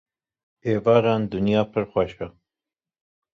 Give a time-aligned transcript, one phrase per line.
[0.73, 2.27] Êvaran dûnya pir xweş e